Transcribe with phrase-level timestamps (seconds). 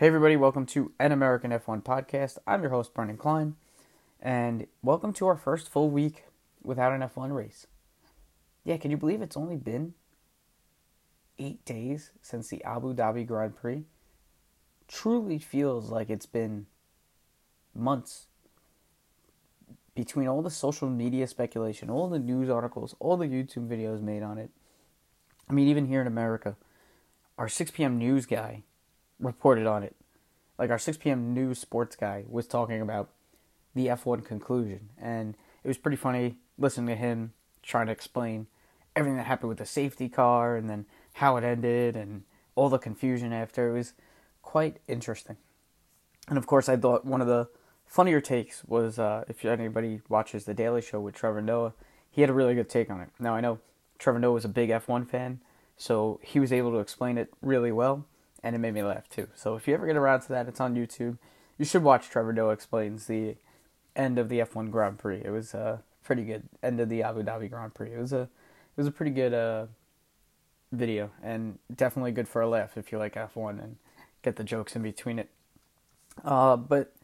[0.00, 2.38] Hey, everybody, welcome to An American F1 podcast.
[2.46, 3.56] I'm your host, Brendan Klein,
[4.18, 6.24] and welcome to our first full week
[6.62, 7.66] without an F1 race.
[8.64, 9.92] Yeah, can you believe it's only been
[11.38, 13.84] eight days since the Abu Dhabi Grand Prix?
[14.88, 16.64] Truly feels like it's been
[17.74, 18.28] months
[19.94, 24.22] between all the social media speculation, all the news articles, all the YouTube videos made
[24.22, 24.48] on it.
[25.46, 26.56] I mean, even here in America,
[27.36, 27.98] our 6 p.m.
[27.98, 28.62] news guy
[29.20, 29.94] reported on it.
[30.58, 31.32] Like our 6 p.m.
[31.32, 33.10] news sports guy was talking about
[33.74, 38.46] the F1 conclusion, and it was pretty funny listening to him trying to explain
[38.96, 42.24] everything that happened with the safety car and then how it ended and
[42.54, 43.70] all the confusion after.
[43.70, 43.92] It was
[44.42, 45.36] quite interesting.
[46.28, 47.48] And of course, I thought one of the
[47.86, 51.74] funnier takes was uh, if anybody watches The Daily Show with Trevor Noah,
[52.10, 53.08] he had a really good take on it.
[53.18, 53.60] Now, I know
[53.98, 55.40] Trevor Noah was a big F1 fan,
[55.76, 58.06] so he was able to explain it really well
[58.42, 59.28] and it made me laugh too.
[59.34, 61.18] So if you ever get around to that, it's on YouTube.
[61.58, 63.36] You should watch Trevor Noah explains the
[63.94, 65.22] end of the F1 Grand Prix.
[65.24, 66.44] It was uh, pretty good.
[66.62, 67.92] End of the Abu Dhabi Grand Prix.
[67.92, 69.66] It was a it was a pretty good uh,
[70.72, 73.76] video and definitely good for a laugh if you like F1 and
[74.22, 75.28] get the jokes in between it.
[76.24, 76.94] Uh, but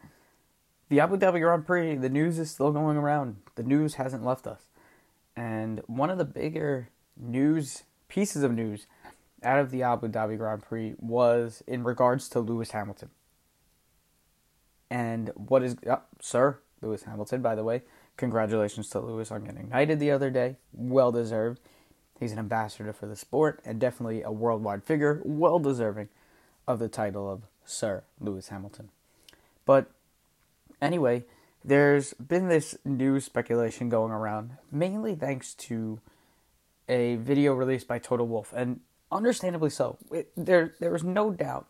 [0.88, 3.36] the Abu Dhabi Grand Prix, the news is still going around.
[3.56, 4.62] The news hasn't left us.
[5.36, 8.86] And one of the bigger news pieces of news
[9.46, 13.10] out of the Abu Dhabi Grand Prix was in regards to Lewis Hamilton.
[14.90, 17.82] And what is, oh, sir, Lewis Hamilton, by the way,
[18.16, 20.56] congratulations to Lewis on getting knighted the other day.
[20.72, 21.60] Well deserved.
[22.18, 26.08] He's an ambassador for the sport and definitely a worldwide figure, well deserving
[26.66, 28.88] of the title of Sir Lewis Hamilton.
[29.64, 29.90] But
[30.80, 31.24] anyway,
[31.64, 36.00] there's been this new speculation going around, mainly thanks to
[36.88, 38.52] a video released by Toto Wolff.
[38.54, 39.98] And understandably so.
[40.10, 41.66] It, there, there is no doubt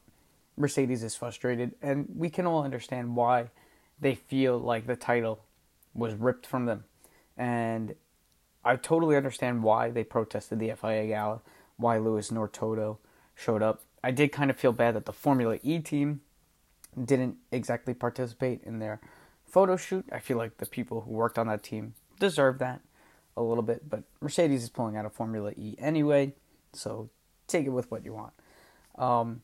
[0.56, 3.50] Mercedes is frustrated, and we can all understand why
[4.00, 5.40] they feel like the title
[5.94, 6.84] was ripped from them.
[7.36, 7.94] And
[8.64, 11.40] I totally understand why they protested the FIA gala,
[11.76, 12.98] why Lewis nor Toto
[13.34, 13.82] showed up.
[14.02, 16.20] I did kind of feel bad that the Formula E team
[17.02, 19.00] didn't exactly participate in their
[19.44, 20.06] photo shoot.
[20.10, 22.80] I feel like the people who worked on that team deserve that
[23.36, 26.32] a little bit, but Mercedes is pulling out of Formula E anyway,
[26.72, 27.10] so
[27.46, 28.32] take it with what you want.
[28.96, 29.42] Um,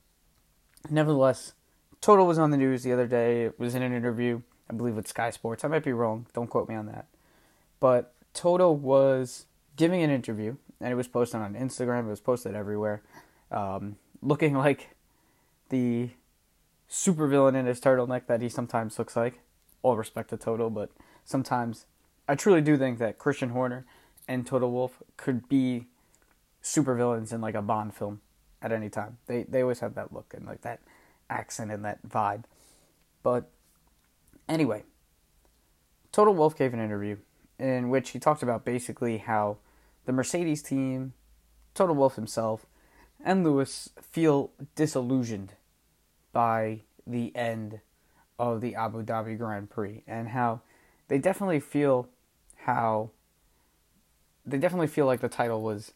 [0.91, 1.55] nevertheless,
[2.01, 3.45] Toto was on the news the other day.
[3.45, 5.65] It was in an interview, I believe, with Sky Sports.
[5.65, 6.27] I might be wrong.
[6.35, 7.07] Don't quote me on that.
[7.81, 9.47] But Toto was
[9.77, 12.07] giving an interview, and it was posted on Instagram.
[12.07, 13.03] It was posted everywhere,
[13.51, 14.97] um, looking like
[15.69, 16.11] the
[16.91, 19.41] supervillain in his turtleneck that he sometimes looks like.
[19.83, 20.91] All respect to Toto, but
[21.25, 21.87] sometimes
[22.29, 23.85] I truly do think that Christian Horner
[24.29, 25.87] and Toto Wolff could be
[26.63, 28.21] supervillains in like a Bond film
[28.61, 29.19] at any time.
[29.27, 30.81] They they always have that look and like that
[31.29, 32.45] accent and that vibe.
[33.23, 33.51] But
[34.49, 34.85] anyway,
[36.13, 37.17] Toto Wolff gave an interview
[37.59, 39.59] in which he talked about basically how
[40.05, 41.13] the Mercedes team,
[41.75, 42.67] Toto Wolff himself,
[43.25, 45.55] and Lewis feel disillusioned
[46.33, 47.81] by the end
[48.39, 50.61] of the Abu Dhabi Grand Prix and how
[51.09, 52.09] they definitely feel
[52.65, 53.11] how
[54.45, 55.93] they definitely feel like the title was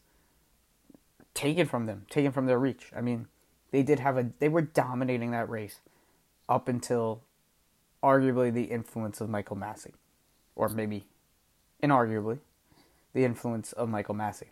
[1.37, 2.91] taken from them, taken from their reach.
[2.95, 3.27] I mean,
[3.69, 5.79] they did have a they were dominating that race
[6.49, 7.21] up until
[8.03, 9.91] arguably the influence of Michael Masi,
[10.55, 11.05] or maybe
[11.83, 12.39] inarguably
[13.13, 14.47] the influence of Michael Masi.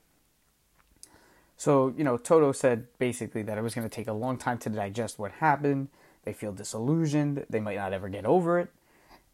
[1.58, 4.60] So, you know, Toto said basically that it was going to take a long time
[4.60, 5.88] to digest what happened.
[6.24, 7.46] They feel disillusioned.
[7.50, 8.70] They might not ever get over it.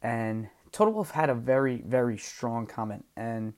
[0.02, 3.06] And Toto Wolff had a very, very strong comment.
[3.16, 3.54] And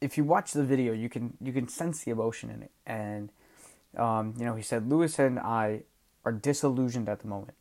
[0.00, 2.70] if you watch the video, you can you can sense the emotion in it.
[2.86, 3.30] And
[3.96, 5.82] um, you know, he said Lewis and I
[6.24, 7.54] are disillusioned at the moment.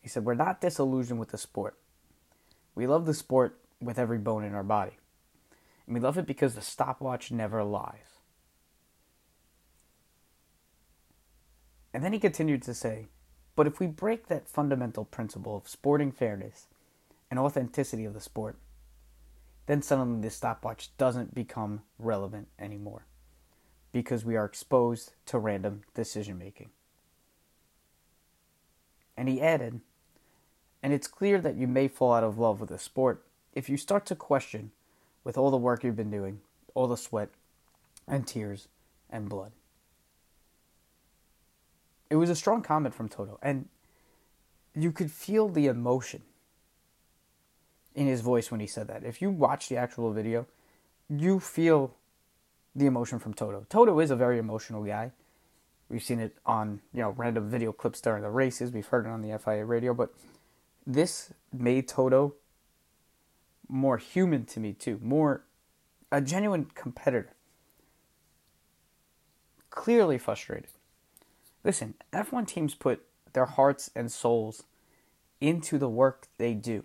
[0.00, 1.76] He said we're not disillusioned with the sport.
[2.74, 4.98] We love the sport with every bone in our body.
[5.86, 8.20] And we love it because the stopwatch never lies.
[11.92, 13.08] And then he continued to say,
[13.56, 16.68] but if we break that fundamental principle of sporting fairness
[17.30, 18.56] and authenticity of the sport,
[19.66, 23.06] then suddenly the stopwatch doesn't become relevant anymore
[23.92, 26.70] because we are exposed to random decision making.
[29.16, 29.80] And he added,
[30.82, 33.76] and it's clear that you may fall out of love with a sport if you
[33.76, 34.70] start to question,
[35.24, 36.40] with all the work you've been doing,
[36.74, 37.28] all the sweat
[38.06, 38.68] and tears
[39.10, 39.52] and blood.
[42.08, 43.68] It was a strong comment from Toto, and
[44.74, 46.22] you could feel the emotion
[47.94, 49.04] in his voice when he said that.
[49.04, 50.46] If you watch the actual video,
[51.08, 51.94] you feel
[52.74, 53.66] the emotion from Toto.
[53.68, 55.12] Toto is a very emotional guy,
[55.90, 58.70] We've seen it on, you know, random video clips during the races.
[58.70, 60.14] We've heard it on the FIA radio, but
[60.86, 62.34] this made Toto
[63.68, 65.42] more human to me too, more
[66.12, 67.32] a genuine competitor.
[69.70, 70.70] Clearly frustrated.
[71.64, 74.62] Listen, F1 teams put their hearts and souls
[75.40, 76.84] into the work they do,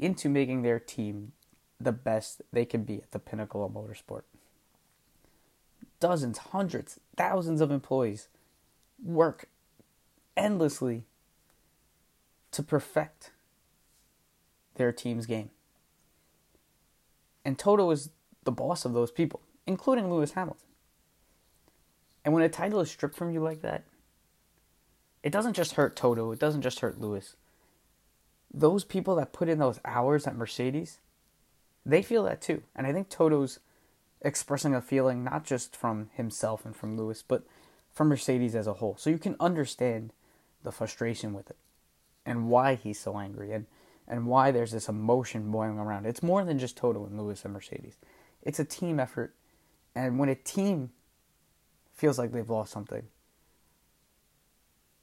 [0.00, 1.32] into making their team
[1.78, 4.22] the best they can be at the pinnacle of motorsport.
[6.00, 8.28] Dozens, hundreds, thousands of employees
[9.02, 9.48] work
[10.36, 11.04] endlessly
[12.52, 13.30] to perfect
[14.74, 15.50] their team's game.
[17.44, 18.10] And Toto is
[18.44, 20.66] the boss of those people, including Lewis Hamilton.
[22.24, 23.84] And when a title is stripped from you like that,
[25.22, 27.36] it doesn't just hurt Toto, it doesn't just hurt Lewis.
[28.52, 30.98] Those people that put in those hours at Mercedes,
[31.86, 32.62] they feel that too.
[32.74, 33.60] And I think Toto's
[34.22, 37.44] expressing a feeling not just from himself and from Lewis, but
[37.92, 38.96] from Mercedes as a whole.
[38.98, 40.12] So you can understand
[40.62, 41.56] the frustration with it
[42.26, 43.66] and why he's so angry and,
[44.06, 46.06] and why there's this emotion boiling around.
[46.06, 47.96] It's more than just Toto and Lewis and Mercedes.
[48.42, 49.34] It's a team effort.
[49.94, 50.90] And when a team
[51.94, 53.02] feels like they've lost something,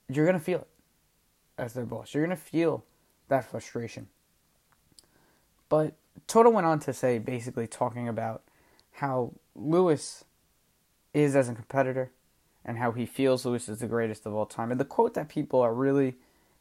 [0.09, 0.67] you're going to feel it
[1.57, 2.13] as their boss.
[2.13, 2.85] You're going to feel
[3.29, 4.07] that frustration.
[5.69, 5.95] But
[6.27, 8.43] Toto went on to say, basically, talking about
[8.93, 10.25] how Lewis
[11.13, 12.11] is as a competitor
[12.65, 14.71] and how he feels Lewis is the greatest of all time.
[14.71, 16.15] And the quote that people are really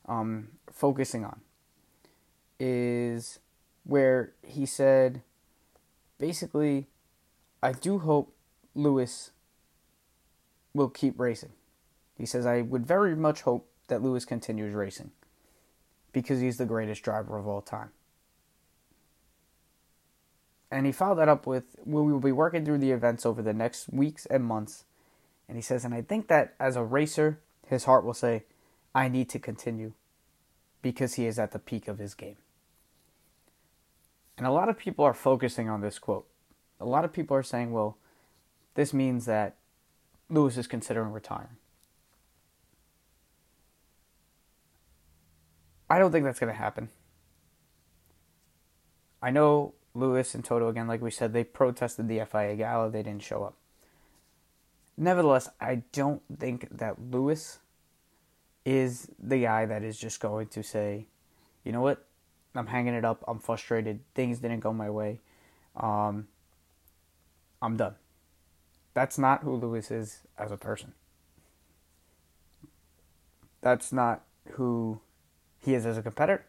[0.07, 1.41] um, focusing on
[2.59, 3.39] is
[3.85, 5.23] where he said,
[6.19, 6.87] basically,
[7.63, 8.35] I do hope
[8.75, 9.31] Lewis
[10.75, 11.53] will keep racing.
[12.17, 15.11] He says, I would very much hope that Lewis continues racing
[16.17, 17.91] because he's the greatest driver of all time.
[20.71, 23.53] And he followed that up with, we will be working through the events over the
[23.53, 24.85] next weeks and months.
[25.47, 28.45] And he says, and I think that as a racer, his heart will say,
[28.95, 29.93] I need to continue
[30.81, 32.39] because he is at the peak of his game.
[34.39, 36.27] And a lot of people are focusing on this quote.
[36.81, 37.99] A lot of people are saying, well,
[38.75, 39.57] this means that
[40.31, 41.59] Lewis is considering retiring.
[45.89, 46.89] I don't think that's going to happen.
[49.23, 53.03] I know Lewis and Toto, again, like we said, they protested the FIA gala, they
[53.03, 53.55] didn't show up.
[54.97, 57.59] Nevertheless, I don't think that Lewis
[58.65, 61.07] is the guy that is just going to say,
[61.65, 62.05] you know what,
[62.55, 65.21] I'm hanging it up, I'm frustrated, things didn't go my way,
[65.77, 66.29] um,
[67.63, 67.95] I'm done.
[68.95, 70.93] That's not who Lewis is as a person.
[73.61, 74.23] That's not
[74.53, 75.01] who
[75.67, 76.47] he is as a competitor.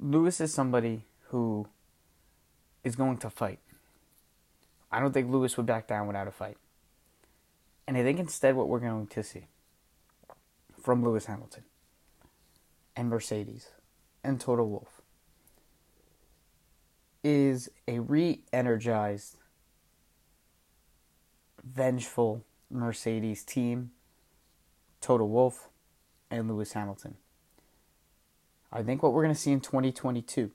[0.00, 1.68] Lewis is somebody who
[2.82, 3.60] is going to fight.
[4.90, 6.56] I don't think Lewis would back down without a fight.
[7.86, 9.46] And I think instead what we're going to see
[10.76, 11.62] from Lewis Hamilton
[12.96, 13.68] and Mercedes
[14.24, 15.00] and Toto Wolff
[17.22, 19.36] is a re energized
[21.62, 23.92] vengeful Mercedes team,
[25.00, 25.68] Toto Wolff,
[26.28, 27.18] and Lewis Hamilton.
[28.72, 30.50] I think what we're going to see in 2022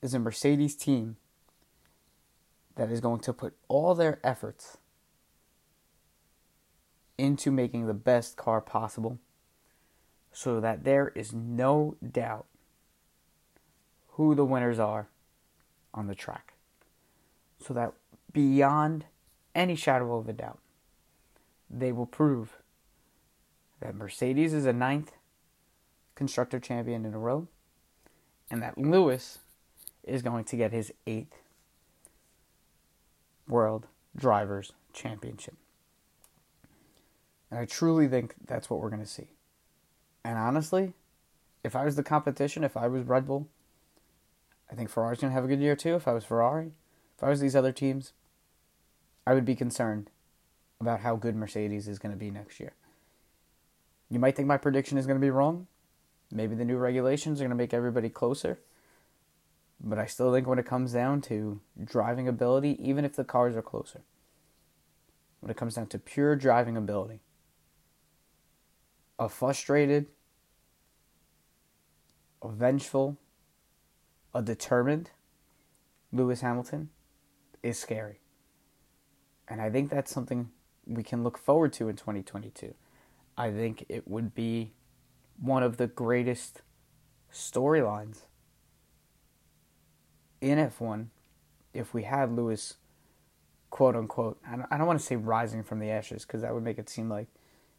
[0.00, 1.16] is a Mercedes team
[2.76, 4.78] that is going to put all their efforts
[7.18, 9.18] into making the best car possible
[10.32, 12.46] so that there is no doubt
[14.12, 15.08] who the winners are
[15.92, 16.54] on the track.
[17.58, 17.92] So that
[18.32, 19.06] beyond
[19.54, 20.60] any shadow of a doubt,
[21.68, 22.58] they will prove
[23.80, 25.12] that Mercedes is a ninth
[26.18, 27.46] constructor champion in a row
[28.50, 29.38] and that Lewis
[30.02, 31.36] is going to get his eighth
[33.46, 35.54] World Drivers' Championship.
[37.52, 39.28] And I truly think that's what we're going to see.
[40.24, 40.92] And honestly,
[41.62, 43.46] if I was the competition, if I was Red Bull,
[44.72, 45.94] I think Ferrari's going to have a good year too.
[45.94, 46.72] If I was Ferrari,
[47.16, 48.12] if I was these other teams,
[49.24, 50.10] I would be concerned
[50.80, 52.72] about how good Mercedes is going to be next year.
[54.10, 55.68] You might think my prediction is going to be wrong.
[56.30, 58.60] Maybe the new regulations are going to make everybody closer.
[59.80, 63.56] But I still think when it comes down to driving ability, even if the cars
[63.56, 64.02] are closer,
[65.40, 67.20] when it comes down to pure driving ability,
[69.18, 70.06] a frustrated,
[72.42, 73.16] a vengeful,
[74.34, 75.10] a determined
[76.12, 76.90] Lewis Hamilton
[77.62, 78.20] is scary.
[79.48, 80.50] And I think that's something
[80.86, 82.74] we can look forward to in 2022.
[83.36, 84.72] I think it would be
[85.40, 86.62] one of the greatest
[87.32, 88.22] storylines
[90.40, 91.08] in F1
[91.74, 92.76] if we had Lewis
[93.70, 96.78] quote unquote, I don't want to say rising from the ashes because that would make
[96.78, 97.28] it seem like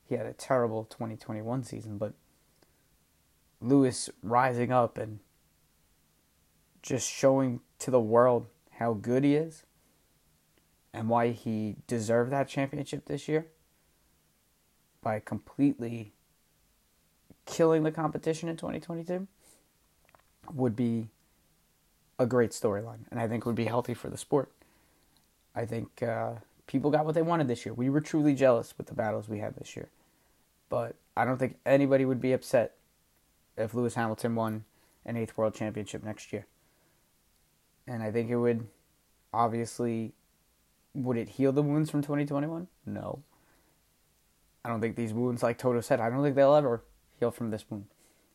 [0.05, 2.13] he had a terrible 2021 season, but
[3.61, 5.19] Lewis rising up and
[6.81, 9.63] just showing to the world how good he is
[10.93, 13.47] and why he deserved that championship this year
[15.01, 16.13] by completely
[17.49, 19.27] killing the competition in 2022
[20.53, 21.07] would be
[22.17, 24.51] a great storyline and I think would be healthy for the sport.
[25.55, 26.33] I think uh,
[26.67, 27.73] people got what they wanted this year.
[27.73, 29.89] We were truly jealous with the battles we had this year.
[30.69, 32.75] But I don't think anybody would be upset
[33.57, 34.65] if Lewis Hamilton won
[35.05, 36.45] an eighth world championship next year.
[37.87, 38.67] And I think it would
[39.33, 40.13] obviously
[40.93, 42.67] would it heal the wounds from 2021?
[42.85, 43.19] No.
[44.63, 46.83] I don't think these wounds, like Toto said, I don't think they'll ever
[47.19, 47.85] heal from this wound.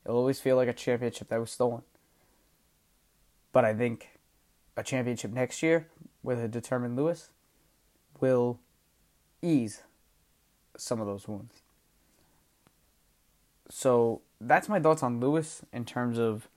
[0.05, 1.83] It'll always feel like a championship that was stolen.
[3.53, 4.19] But I think
[4.77, 5.89] a championship next year
[6.23, 7.31] with a determined Lewis
[8.21, 8.59] will
[9.41, 9.83] ease
[10.77, 11.63] some of those wounds.
[13.71, 16.49] So that's my thoughts on Lewis in terms of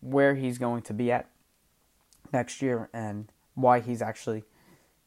[0.00, 1.28] where he's going to be at
[2.32, 4.44] next year and why he's actually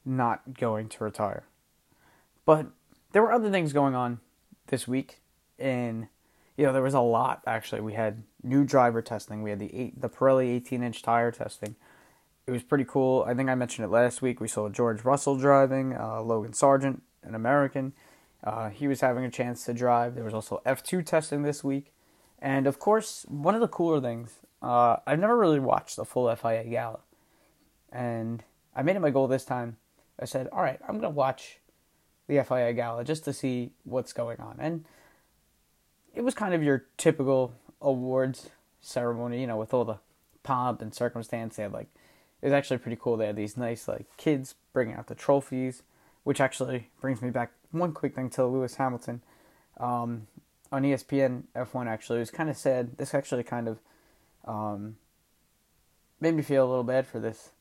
[0.06, 1.44] not going to retire.
[2.46, 2.68] But
[3.14, 4.20] there were other things going on
[4.68, 5.22] this week
[5.58, 6.10] in
[6.58, 7.82] you know there was a lot actually.
[7.82, 9.42] We had new driver testing.
[9.42, 11.76] We had the eight, the Pirelli 18 inch tire testing.
[12.46, 13.24] It was pretty cool.
[13.28, 14.42] I think I mentioned it last week.
[14.42, 17.94] We saw George Russell driving uh, Logan Sargent an American.
[18.44, 20.16] Uh, he was having a chance to drive.
[20.16, 21.94] There was also F2 testing this week.
[22.40, 26.34] And of course one of the cooler things uh, I've never really watched the full
[26.36, 27.00] FIA gala.
[27.92, 28.44] And
[28.76, 29.78] I made it my goal this time.
[30.20, 31.60] I said all right I'm gonna watch
[32.28, 34.58] the FIA gala just to see what's going on.
[34.60, 34.86] And
[36.14, 38.50] it was kind of your typical awards
[38.82, 39.98] ceremony, you know, with all the
[40.44, 41.56] pomp and circumstance.
[41.56, 41.88] They had like
[42.42, 43.18] it was actually pretty cool.
[43.18, 45.84] They had these nice like kids bringing out the trophies,
[46.24, 49.22] which actually brings me back one quick thing to Lewis Hamilton.
[49.78, 50.28] Um,
[50.72, 52.98] on ESPN F1 actually it was kind of sad.
[52.98, 53.80] This actually kind of
[54.46, 54.98] um,
[56.20, 57.52] made me feel a little bad for this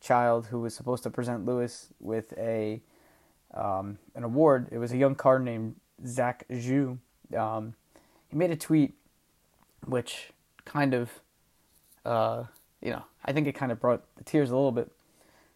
[0.00, 2.82] child who was supposed to present Lewis with a
[3.54, 4.68] um, an award.
[4.70, 6.98] It was a young car named Zach Zhu.
[7.34, 7.74] Um,
[8.28, 8.94] he made a tweet
[9.86, 10.30] which
[10.64, 11.10] kind of,
[12.04, 12.44] uh,
[12.82, 14.90] you know, I think it kind of brought the tears a little bit.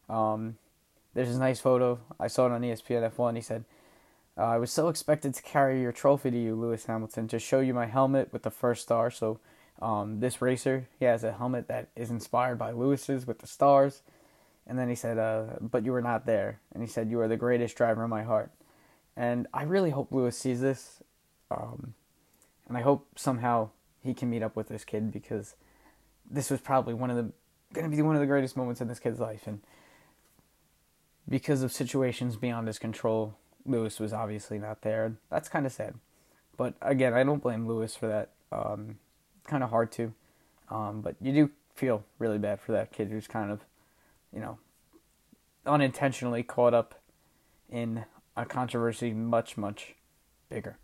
[0.09, 0.57] Um,
[1.15, 1.99] there's this nice photo.
[2.19, 3.37] I saw it on ESPN F1.
[3.37, 3.65] He said,
[4.39, 7.61] uh, I was so expected to carry your trophy to you, Lewis Hamilton, to show
[7.61, 9.11] you my helmet with the first star.
[9.11, 9.41] So,
[9.83, 14.03] um, this racer, he has a helmet that is inspired by Lewis's with the stars.
[14.67, 16.61] And then he said, uh, But you were not there.
[16.73, 18.50] And he said, You are the greatest driver in my heart.
[19.17, 21.03] And I really hope Lewis sees this.
[21.50, 21.95] Um,
[22.69, 23.71] and I hope somehow
[24.02, 25.54] he can meet up with this kid because
[26.30, 27.33] this was probably one of the
[27.73, 29.47] going to be one of the greatest moments in this kid's life.
[29.47, 29.61] And
[31.28, 35.14] because of situations beyond his control, Lewis was obviously not there.
[35.30, 35.95] That's kind of sad.
[36.57, 38.30] But again, I don't blame Lewis for that.
[38.50, 38.99] Um,
[39.47, 40.12] kind of hard to.
[40.69, 43.61] Um, but you do feel really bad for that kid who's kind of
[44.33, 44.59] you know,
[45.66, 46.95] unintentionally caught up
[47.69, 48.04] in
[48.37, 49.95] a controversy much, much
[50.49, 50.78] bigger.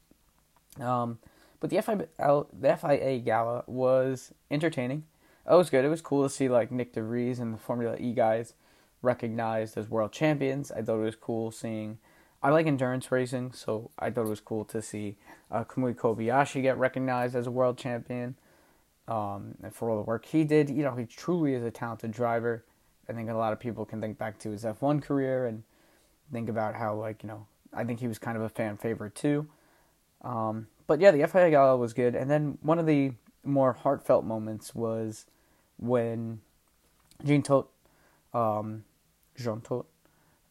[0.80, 1.18] Um,
[1.61, 5.04] but the FIA, the FIA gala was entertaining.
[5.50, 5.85] It was good.
[5.85, 8.54] It was cool to see like Nyck de Vries and the Formula E guys
[9.02, 10.71] recognized as world champions.
[10.73, 11.99] I thought it was cool seeing.
[12.42, 15.16] I like endurance racing, so I thought it was cool to see
[15.50, 18.37] uh, Kamui Kobayashi get recognized as a world champion.
[19.09, 22.11] Um, and for all the work he did, you know, he truly is a talented
[22.11, 22.64] driver.
[23.09, 25.62] I think a lot of people can think back to his F1 career and
[26.33, 29.14] think about how, like, you know, I think he was kind of a fan favorite
[29.14, 29.49] too.
[30.26, 32.14] Um, but yeah, the FIA Gala was good.
[32.14, 33.12] And then one of the
[33.45, 35.25] more heartfelt moments was
[35.78, 36.40] when
[37.25, 37.68] Jean Todt,
[38.35, 38.85] um,
[39.37, 39.62] Jean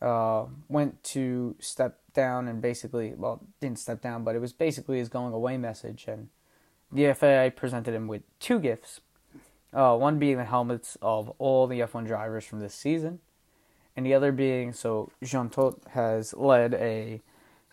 [0.01, 5.00] uh, went to step down and basically, well, didn't step down, but it was basically
[5.00, 6.05] his going away message.
[6.08, 6.29] And
[6.91, 9.01] the FIA presented him with two gifts.
[9.74, 13.20] Uh, one being the helmets of all the F1 drivers from this season,
[13.98, 17.22] and the other being so Jean Todt has led a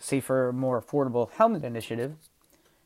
[0.03, 2.17] safer, more affordable helmet initiative.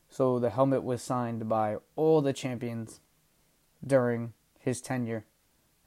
[0.09, 3.01] So the helmet was signed by all the champions
[3.85, 5.25] during his tenure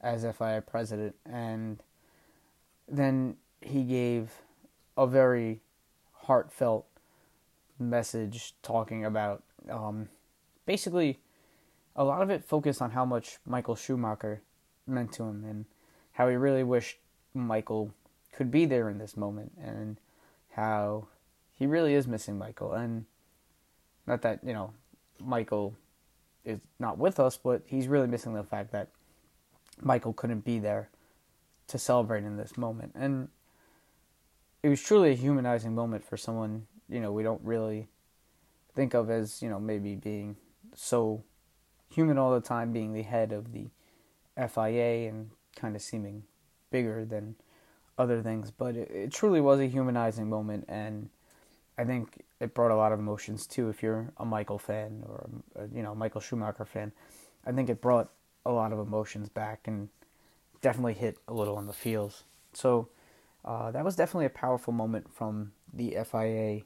[0.01, 1.83] as FIA president, and
[2.87, 4.31] then he gave
[4.97, 5.61] a very
[6.13, 6.85] heartfelt
[7.77, 10.09] message talking about um,
[10.65, 11.19] basically
[11.95, 14.41] a lot of it focused on how much Michael Schumacher
[14.87, 15.65] meant to him and
[16.13, 16.97] how he really wished
[17.33, 17.93] Michael
[18.33, 19.97] could be there in this moment and
[20.51, 21.07] how
[21.59, 23.05] he really is missing Michael and
[24.07, 24.73] not that, you know,
[25.19, 25.75] Michael
[26.45, 28.87] is not with us, but he's really missing the fact that
[29.81, 30.89] Michael couldn't be there
[31.67, 32.93] to celebrate in this moment.
[32.95, 33.27] And
[34.63, 37.89] it was truly a humanizing moment for someone, you know, we don't really
[38.73, 40.37] think of as, you know, maybe being
[40.73, 41.23] so
[41.93, 43.67] human all the time, being the head of the
[44.35, 46.23] FIA and kind of seeming
[46.71, 47.35] bigger than
[47.97, 48.49] other things.
[48.49, 51.09] But it, it truly was a humanizing moment, and
[51.79, 53.69] I think it brought a lot of emotions too.
[53.69, 56.91] If you're a Michael fan or a, you know Michael Schumacher fan,
[57.45, 58.09] I think it brought
[58.45, 59.87] a lot of emotions back and
[60.59, 62.25] definitely hit a little on the feels.
[62.51, 62.89] So
[63.45, 66.63] uh, that was definitely a powerful moment from the FIA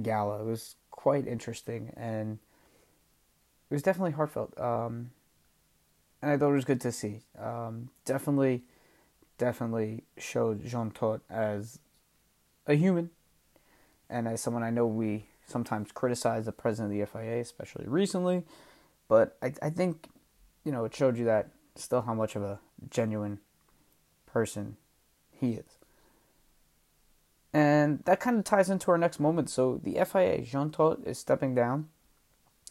[0.00, 0.42] gala.
[0.42, 2.38] It was quite interesting and
[3.68, 4.58] it was definitely heartfelt.
[4.60, 5.10] Um,
[6.22, 7.22] and I thought it was good to see.
[7.36, 8.62] Um, definitely,
[9.38, 11.80] definitely showed Jean Todt as
[12.64, 13.10] a human
[14.10, 18.44] and as someone I know we sometimes criticize the president of the FIA, especially recently.
[19.08, 20.08] But I, I think,
[20.64, 22.60] you know, it showed you that still how much of a
[22.90, 23.38] genuine
[24.26, 24.76] person
[25.30, 25.78] he is.
[27.52, 29.48] And that kind of ties into our next moment.
[29.48, 31.88] So the FIA, Jean Todt, is stepping down,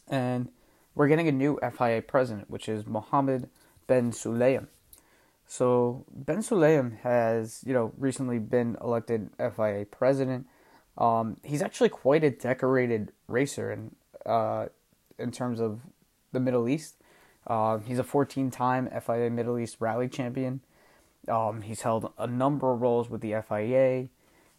[0.06, 0.50] and
[0.94, 3.48] we're getting a new FIA president, which is Mohammed
[3.86, 4.68] Ben Sulayem.
[5.46, 10.46] So Ben Sulayem has, you know, recently been elected FIA president.
[10.98, 13.94] Um, he's actually quite a decorated racer in
[14.26, 14.66] uh,
[15.18, 15.80] in terms of
[16.32, 16.96] the Middle East.
[17.46, 20.60] Uh, he's a 14-time FIA Middle East Rally champion.
[21.28, 24.08] Um, he's held a number of roles with the FIA.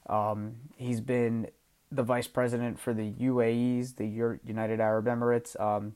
[0.08, 1.48] Um, he's been
[1.92, 4.08] the vice president for the UAEs, the
[4.44, 5.60] United Arab Emirates.
[5.60, 5.96] Um,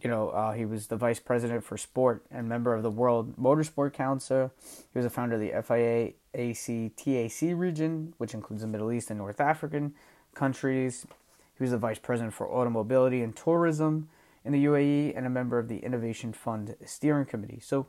[0.00, 3.36] you know, uh, he was the vice president for sport and member of the World
[3.36, 4.52] Motorsport Council.
[4.92, 9.18] He was a founder of the FIA ACTAC region, which includes the Middle East and
[9.18, 9.94] North African
[10.34, 11.06] countries.
[11.56, 14.08] He was the vice president for automobility and tourism
[14.44, 17.60] in the UAE and a member of the Innovation Fund Steering Committee.
[17.60, 17.86] So,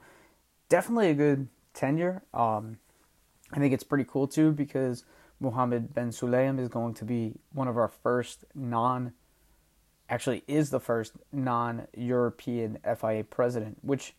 [0.70, 2.22] definitely a good tenure.
[2.34, 2.78] Um,
[3.52, 5.06] I think it's pretty cool too because
[5.40, 9.14] Mohammed Ben Sulayem is going to be one of our first non
[10.10, 14.14] actually is the first non European FIA president, which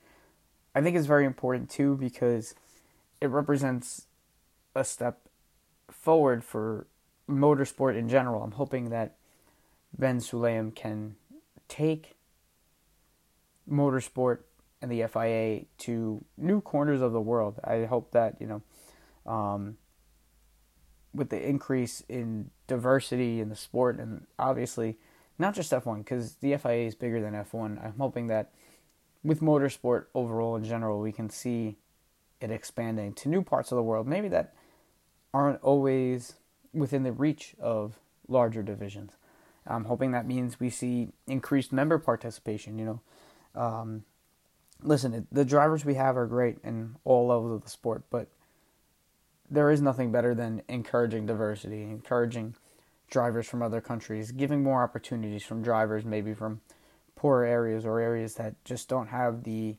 [0.74, 2.54] I think is very important too because
[3.20, 4.06] it represents
[4.74, 5.28] a step
[5.90, 6.87] forward for
[7.28, 8.42] motorsport in general.
[8.42, 9.16] I'm hoping that
[9.96, 11.16] Ben Sulayem can
[11.68, 12.16] take
[13.70, 14.40] motorsport
[14.82, 17.58] and the FIA to new corners of the world.
[17.64, 19.78] I hope that, you know, um,
[21.14, 24.98] with the increase in diversity in the sport and obviously
[25.38, 27.82] not just F1 because the FIA is bigger than F1.
[27.84, 28.52] I'm hoping that
[29.22, 31.76] with motorsport overall in general, we can see
[32.40, 34.54] it expanding to new parts of the world, maybe that
[35.34, 36.34] aren't always
[36.72, 39.12] within the reach of larger divisions.
[39.66, 42.78] I'm hoping that means we see increased member participation.
[42.78, 42.84] You
[43.54, 44.04] know, um,
[44.80, 48.28] listen, the drivers we have are great in all levels of the sport, but
[49.50, 52.54] there is nothing better than encouraging diversity, encouraging
[53.10, 56.60] drivers from other countries, giving more opportunities from drivers maybe from
[57.16, 59.76] poorer areas or areas that just don't have the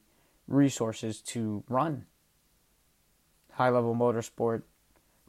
[0.47, 2.05] resources to run
[3.51, 4.63] high level motorsport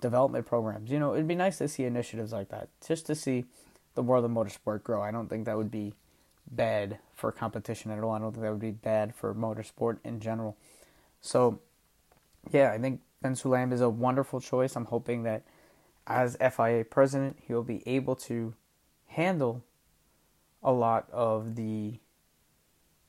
[0.01, 0.91] development programs.
[0.91, 3.47] You know, it'd be nice to see initiatives like that, just to see
[3.95, 5.03] the world of motorsport grow.
[5.03, 5.95] I don't think that would be
[6.51, 8.13] bad for competition at all.
[8.13, 10.57] I don't think that would be bad for motorsport in general.
[11.21, 11.61] So,
[12.51, 14.77] yeah, I think Ben Sulayem is a wonderful choice.
[14.77, 15.43] I'm hoping that
[16.07, 18.55] as FIA president, he'll be able to
[19.09, 19.65] handle
[20.63, 21.99] a lot of the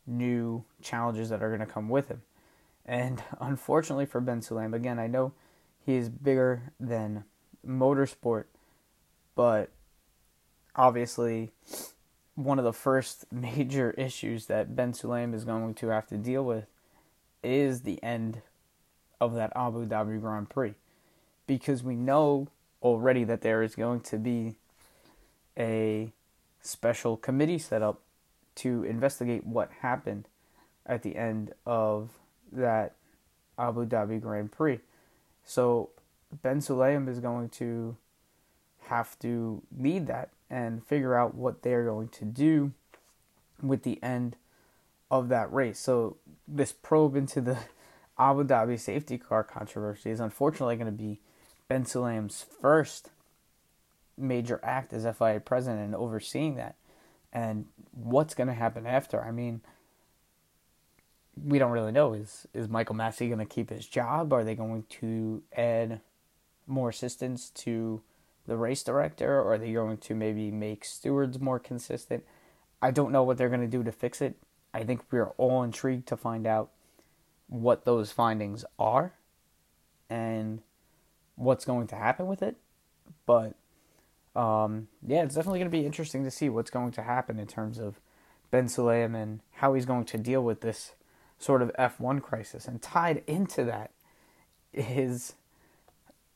[0.05, 2.21] new challenges that are going to come with him.
[2.85, 5.33] And unfortunately for Ben Sulayem, again, I know
[5.87, 7.23] he is bigger than
[7.65, 8.43] motorsport,
[9.35, 9.69] but
[10.75, 11.53] obviously
[12.35, 16.43] one of the first major issues that Ben Sulayem is going to have to deal
[16.43, 16.65] with
[17.41, 18.41] is the end
[19.21, 20.75] of that Abu Dhabi Grand Prix.
[21.47, 22.49] Because we know
[22.83, 24.57] already that there is going to be
[25.57, 26.11] a
[26.61, 28.01] special committee set up
[28.55, 30.27] to investigate what happened
[30.85, 32.09] at the end of
[32.51, 32.95] that
[33.57, 34.81] Abu Dhabi Grand Prix.
[35.47, 35.91] So
[36.43, 37.95] Ben Sulayem is going to
[38.81, 42.73] have to lead that and figure out what they're going to do
[43.61, 44.35] with the end
[45.09, 45.79] of that race.
[45.79, 47.57] So this probe into the
[48.19, 51.21] Abu Dhabi safety car controversy is unfortunately going to be
[51.69, 53.09] Ben Sulayem's first
[54.17, 56.75] major act as FIA president and overseeing that.
[57.31, 59.23] And what's going to happen after?
[59.23, 59.61] I mean,
[61.43, 62.13] we don't really know.
[62.13, 64.33] Is is Michael Masi going to keep his job?
[64.33, 66.01] Are they going to add
[66.65, 68.01] more assistants to
[68.45, 69.39] the race director?
[69.39, 72.23] Or are they going to maybe make stewards more consistent?
[72.81, 74.35] I don't know what they're going to do to fix it.
[74.73, 76.69] I think we're all intrigued to find out
[77.47, 79.13] what those findings are
[80.09, 80.61] and
[81.35, 82.57] what's going to happen with it.
[83.25, 83.55] But
[84.35, 87.47] um, yeah, it's definitely going to be interesting to see what's going to happen in
[87.47, 87.99] terms of
[88.51, 90.93] Ben Sulayem and how he's going to deal with this
[91.37, 92.67] sort of F1 crisis.
[92.67, 93.91] And tied into that
[94.73, 95.35] is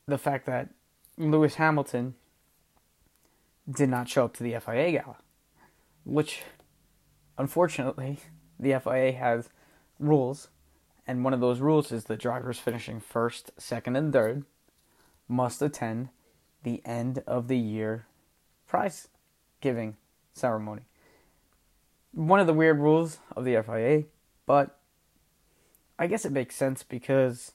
[0.07, 0.69] the fact that
[1.17, 2.15] Lewis Hamilton
[3.69, 5.17] did not show up to the FIA gala,
[6.03, 6.41] which
[7.37, 8.19] unfortunately
[8.59, 9.49] the FIA has
[9.99, 10.49] rules,
[11.07, 14.45] and one of those rules is the drivers finishing first, second, and third
[15.27, 16.09] must attend
[16.63, 18.05] the end of the year
[18.67, 19.07] prize
[19.61, 19.97] giving
[20.33, 20.81] ceremony.
[22.13, 24.03] One of the weird rules of the FIA,
[24.45, 24.77] but
[26.01, 27.51] I guess it makes sense because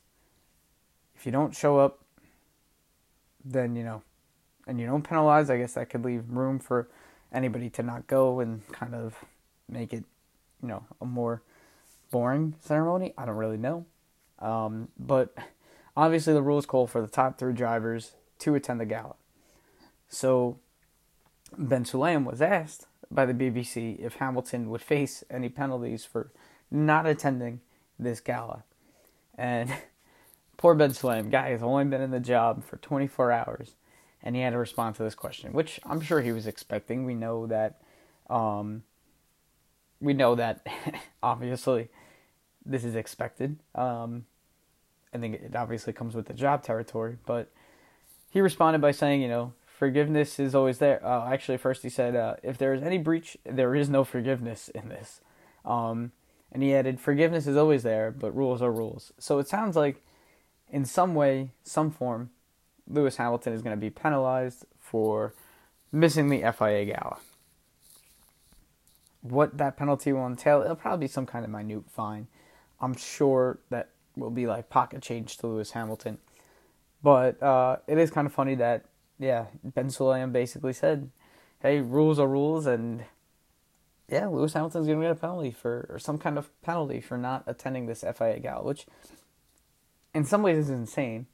[1.16, 1.98] if you don't show up,
[3.44, 4.02] then you know,
[4.68, 6.88] and you don't penalize, I guess that could leave room for
[7.32, 9.16] anybody to not go and kind of
[9.68, 10.04] make it,
[10.62, 11.42] you know, a more
[12.12, 13.12] boring ceremony.
[13.18, 13.84] I don't really know.
[14.38, 15.36] Um, but
[15.96, 19.16] obviously, the rules call for the top three drivers to attend the gala.
[20.08, 20.60] So,
[21.58, 26.30] Ben Sulayem was asked by the BBC if Hamilton would face any penalties for
[26.70, 27.60] not attending
[27.98, 28.64] this gala.
[29.36, 29.72] And
[30.56, 33.76] poor Ben Sulayem, guy has only been in the job for 24 hours,
[34.22, 37.04] and he had to respond to this question, which I'm sure he was expecting.
[37.04, 37.80] We know that,
[38.28, 38.82] um,
[40.00, 40.66] we know that
[41.22, 41.88] obviously
[42.64, 43.58] this is expected.
[43.74, 44.26] Um,
[45.12, 47.50] I think it obviously comes with the job territory, but
[48.30, 51.04] he responded by saying, you know, forgiveness is always there.
[51.04, 54.68] Uh, actually, first he said, uh, if there is any breach, there is no forgiveness
[54.68, 55.20] in this.
[55.64, 56.12] Um,
[56.52, 59.12] and he added, forgiveness is always there, but rules are rules.
[59.18, 60.02] So it sounds like,
[60.70, 62.30] in some way, some form,
[62.88, 65.34] Lewis Hamilton is going to be penalized for
[65.92, 67.18] missing the FIA gala.
[69.22, 72.28] What that penalty will entail, it'll probably be some kind of minute fine.
[72.80, 76.18] I'm sure that will be like pocket change to Lewis Hamilton.
[77.02, 78.86] But uh, it is kind of funny that,
[79.18, 81.10] yeah, Ben Sulayem basically said,
[81.60, 83.04] hey, rules are rules, and
[84.08, 87.18] yeah, Lewis Hamilton's going to get a penalty for, or some kind of penalty for
[87.18, 88.86] not attending this FIA Gala, which
[90.14, 91.26] in some ways is insane.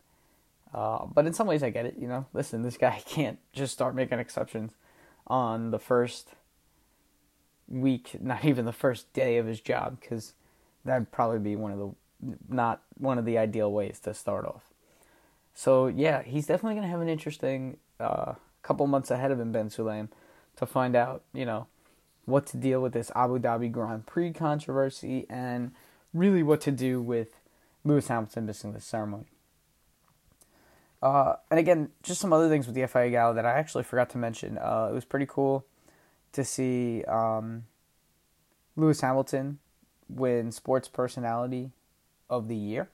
[0.73, 1.97] Uh, but in some ways, I get it.
[1.99, 4.73] You know, listen, this guy can't just start making exceptions
[5.27, 6.31] on the first
[7.69, 10.33] week, not even the first day of his job, because
[10.85, 11.91] that'd probably be one of the
[12.49, 14.63] not one of the ideal ways to start off.
[15.55, 19.53] So yeah, he's definitely going to have an interesting uh, couple months ahead of him,
[19.53, 20.09] Ben Sulayem,
[20.57, 21.67] to find out, you know,
[22.25, 25.73] what to deal with this Abu Dhabi Grand Prix controversy and
[26.15, 27.41] really what to do with
[27.85, 29.27] Lewis Hamilton missing the ceremony.
[31.03, 34.11] Uh, and again, just some other things with the FIA Gala that I actually forgot
[34.11, 34.57] to mention.
[34.57, 35.67] Uh, it was pretty cool
[36.33, 37.65] to see um,
[38.77, 39.59] Lewis Hamilton
[40.09, 41.71] win Sports Personality
[42.31, 42.89] of the Year.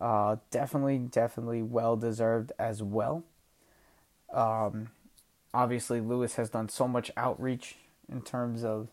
[0.00, 3.24] Uh, definitely, definitely well deserved as well.
[4.32, 4.88] Um,
[5.52, 7.76] obviously, Lewis has done so much outreach
[8.10, 8.88] in terms of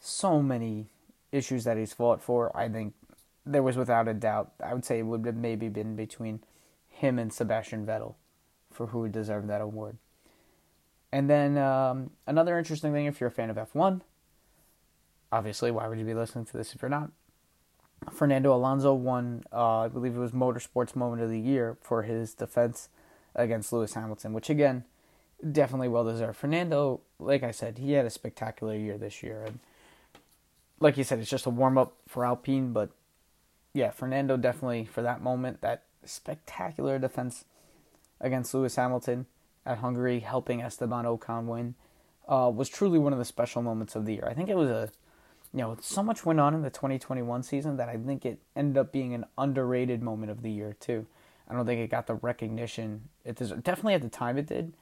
[0.00, 0.86] so many
[1.30, 2.54] issues that he's fought for.
[2.56, 2.94] I think
[3.44, 6.40] there was without a doubt, I would say it would have maybe been between
[6.88, 8.14] him and Sebastian Vettel
[8.70, 9.96] for who would deserve that award.
[11.10, 14.00] And then um, another interesting thing if you're a fan of F1,
[15.30, 17.10] obviously, why would you be listening to this if you're not?
[18.10, 22.34] Fernando Alonso won, uh, I believe it was Motorsports Moment of the Year for his
[22.34, 22.88] defense
[23.34, 24.84] against Lewis Hamilton, which again,
[25.50, 26.36] definitely well deserved.
[26.36, 29.58] Fernando, like I said, he had a spectacular year this year, and
[30.80, 32.72] like you said, it's just a warm up for Alpine.
[32.72, 32.90] But
[33.72, 37.44] yeah, Fernando definitely for that moment, that spectacular defense
[38.20, 39.26] against Lewis Hamilton
[39.64, 41.74] at Hungary, helping Esteban Ocon win,
[42.28, 44.26] uh, was truly one of the special moments of the year.
[44.28, 44.90] I think it was a
[45.52, 48.78] you know, so much went on in the 2021 season that I think it ended
[48.78, 51.06] up being an underrated moment of the year too.
[51.48, 53.62] I don't think it got the recognition it deserved.
[53.62, 54.72] Definitely at the time it did,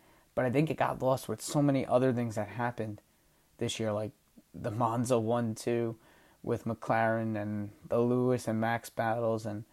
[0.41, 3.03] but I think it got lost with so many other things that happened
[3.59, 4.13] this year, like
[4.55, 5.97] the Monza one two
[6.43, 9.65] with McLaren and the Lewis and Max battles and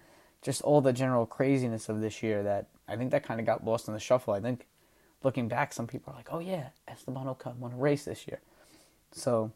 [0.41, 3.63] just all the general craziness of this year that I think that kind of got
[3.63, 4.34] lost in the shuffle.
[4.34, 4.67] I think
[5.23, 8.41] looking back, some people are like, "Oh yeah, Esteban Ocon won a race this year,"
[9.13, 9.53] so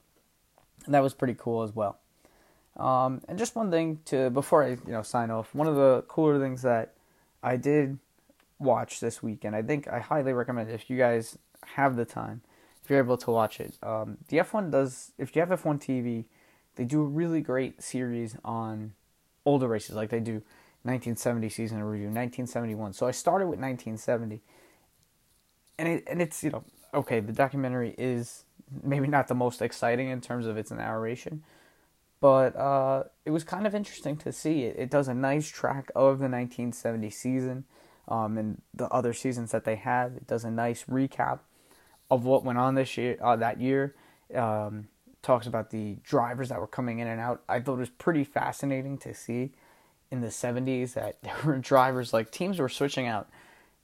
[0.88, 2.00] that was pretty cool as well.
[2.78, 6.06] Um, and just one thing to before I you know sign off, one of the
[6.08, 6.94] cooler things that
[7.44, 8.00] I did
[8.62, 11.38] watch this weekend, I think I highly recommend it if you guys
[11.76, 12.42] have the time,
[12.84, 13.78] if you're able to watch it.
[13.84, 16.26] Um, the F1 does, if you have F1 TV,
[16.76, 18.94] they do a really great series on
[19.46, 20.42] older races, like they do
[20.84, 22.94] 1970 season review, 1971.
[22.94, 24.42] So I started with 1970,
[25.78, 28.44] and it and it's you know okay, the documentary is
[28.84, 31.44] maybe not the most exciting in terms of its narration,
[32.20, 34.64] But uh, it was kind of interesting to see.
[34.64, 37.66] It, it does a nice track of the 1970 season
[38.08, 40.18] um, and the other seasons that they had.
[40.18, 41.40] It does a nice recap
[42.10, 43.96] of what went on this year, uh, that year.
[44.36, 44.88] Um,
[45.22, 47.44] talks about the drivers that were coming in and out.
[47.48, 49.52] I thought it was pretty fascinating to see
[50.10, 53.30] in the 70s that there were drivers like teams were switching out.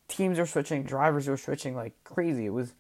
[0.07, 2.45] Teams were switching, drivers were switching like crazy.
[2.45, 2.73] It was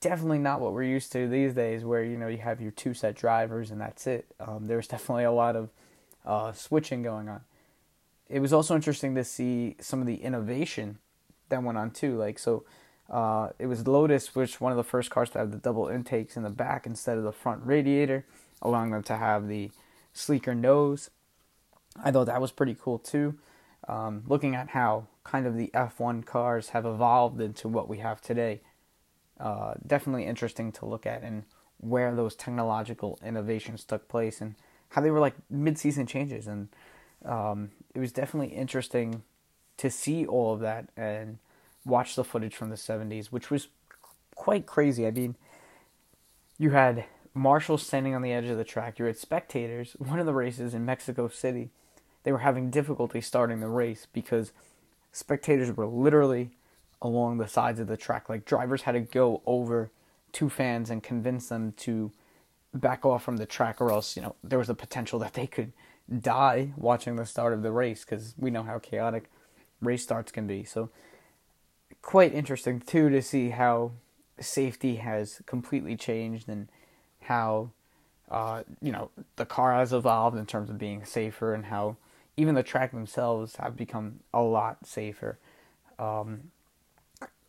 [0.00, 2.94] definitely not what we're used to these days, where you know you have your two
[2.94, 4.26] set drivers and that's it.
[4.40, 5.70] Um, there was definitely a lot of
[6.24, 7.40] uh, switching going on.
[8.28, 10.98] It was also interesting to see some of the innovation
[11.48, 12.16] that went on too.
[12.16, 12.64] Like so,
[13.08, 16.36] uh, it was Lotus, which one of the first cars to have the double intakes
[16.36, 18.24] in the back instead of the front radiator,
[18.62, 19.70] allowing them to have the
[20.12, 21.10] sleeker nose.
[22.02, 23.38] I thought that was pretty cool too.
[23.88, 28.20] Um, looking at how kind of the F1 cars have evolved into what we have
[28.20, 28.60] today
[29.38, 31.44] uh, definitely interesting to look at and
[31.78, 34.54] where those technological innovations took place and
[34.90, 36.68] how they were like mid-season changes and
[37.24, 39.22] um, it was definitely interesting
[39.78, 41.38] to see all of that and
[41.84, 43.68] watch the footage from the 70s which was
[44.34, 45.06] quite crazy.
[45.06, 45.36] I mean
[46.58, 47.04] you had
[47.34, 48.98] marshals standing on the edge of the track.
[48.98, 49.92] You had spectators.
[49.98, 51.70] One of the races in mexico city
[52.22, 54.50] they were having difficulty starting the race because
[55.12, 56.50] spectators were literally
[57.00, 58.28] along the sides of the track.
[58.28, 59.90] Like drivers had to go over
[60.32, 62.10] to fans and convince them to
[62.74, 65.46] back off from the track, or else you know there was a potential that they
[65.46, 65.72] could
[66.20, 69.30] die watching the start of the race because we know how chaotic
[69.80, 70.64] race starts can be.
[70.64, 70.90] So
[72.02, 73.92] quite interesting too to see how
[74.38, 76.68] safety has completely changed and
[77.22, 77.70] how
[78.30, 81.96] uh, you know the car has evolved in terms of being safer and how
[82.36, 85.38] even the track themselves have become a lot safer.
[85.98, 86.50] Um,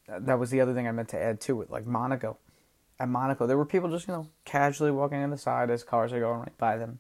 [0.08, 1.70] that was the other thing I meant to add to it.
[1.70, 2.38] Like Monaco,
[3.00, 6.14] at Monaco, there were people just you know casually walking on the side as cars
[6.14, 7.00] are going right by them,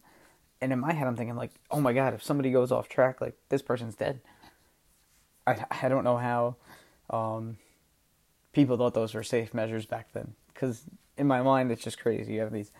[0.61, 3.21] and in my head I'm thinking like, oh my god, if somebody goes off track,
[3.21, 4.21] like this person's dead.
[5.45, 6.55] I I don't know how,
[7.09, 7.57] um,
[8.53, 10.83] people thought those were safe measures back then because
[11.17, 12.33] in my mind it's just crazy.
[12.33, 12.71] You have these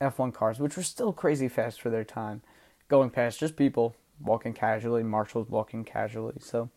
[0.00, 2.42] F1 cars which were still crazy fast for their time,
[2.88, 6.36] going past just people walking casually, marshals walking casually.
[6.40, 6.70] So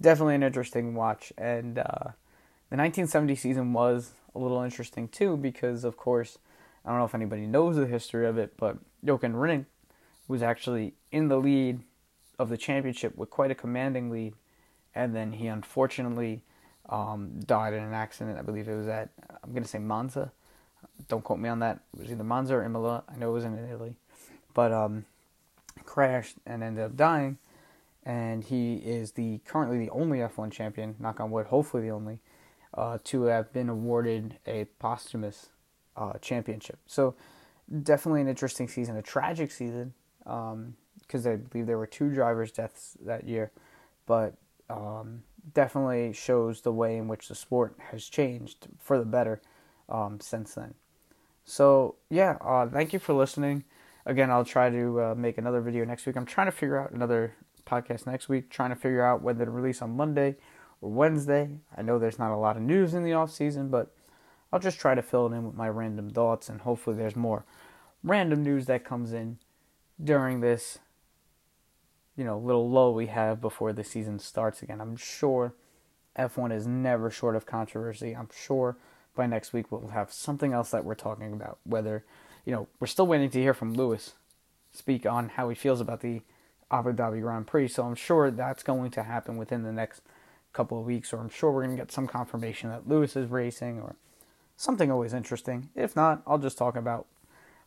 [0.00, 1.32] definitely an interesting watch.
[1.36, 2.12] And uh,
[2.70, 6.38] the 1970 season was a little interesting too because, of course,
[6.84, 9.66] I don't know if anybody knows the history of it, but Jochen Rindt
[10.26, 11.80] was actually in the lead
[12.38, 14.34] of the championship with quite a commanding lead,
[14.94, 16.42] and then he unfortunately
[16.88, 18.38] um, died in an accident.
[18.38, 19.10] I believe it was at
[19.42, 20.32] I'm going to say Monza.
[21.08, 21.80] Don't quote me on that.
[21.94, 23.04] It was either Monza or Imola.
[23.08, 23.96] I know it was in Italy,
[24.54, 25.04] but um,
[25.84, 27.38] crashed and ended up dying
[28.08, 32.18] and he is the currently the only F1 champion, knock on wood, hopefully the only,
[32.72, 35.50] uh, to have been awarded a posthumous
[35.98, 36.78] uh, championship.
[36.86, 37.14] So
[37.82, 42.52] definitely an interesting season, a tragic season, because um, I believe there were two drivers'
[42.52, 43.50] deaths that year,
[44.06, 44.34] but
[44.70, 49.40] um, definitely shows the way in which the sport has changed for the better
[49.88, 50.74] um, since then.
[51.44, 53.64] So yeah, uh, thank you for listening.
[54.06, 56.16] Again, I'll try to uh, make another video next week.
[56.16, 57.34] I'm trying to figure out another
[57.66, 60.36] podcast next week, trying to figure out whether to release on Monday
[60.80, 61.58] or Wednesday.
[61.76, 63.94] I know there's not a lot of news in the off season, but
[64.52, 67.44] I'll just try to fill it in with my random thoughts, and hopefully there's more
[68.02, 69.38] random news that comes in
[70.02, 70.78] during this,
[72.16, 74.80] you know, little lull we have before the season starts again.
[74.80, 75.54] I'm sure
[76.18, 78.14] F1 is never short of controversy.
[78.14, 78.76] I'm sure
[79.14, 81.58] by next week we'll have something else that we're talking about.
[81.64, 82.04] Whether,
[82.44, 84.14] you know, we're still waiting to hear from Lewis
[84.72, 86.22] speak on how he feels about the
[86.70, 87.68] Abu Dhabi Grand Prix.
[87.68, 90.02] So I'm sure that's going to happen within the next
[90.52, 93.30] couple of weeks, or I'm sure we're going to get some confirmation that Lewis is
[93.30, 93.96] racing or
[94.58, 95.70] something always interesting.
[95.74, 97.06] If not, I'll just talk about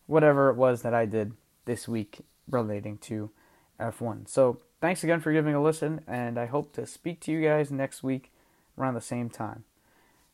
[0.06, 1.34] whatever it was that I did
[1.66, 3.32] this week relating to
[3.80, 4.28] F1.
[4.28, 7.72] So thanks again for giving a listen, and I hope to speak to you guys
[7.72, 8.32] next week
[8.78, 9.64] around the same time.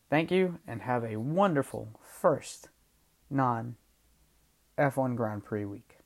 [0.10, 2.70] Thank you, and have a wonderful first
[3.30, 3.76] non
[4.78, 5.97] F1 Grand Prix week.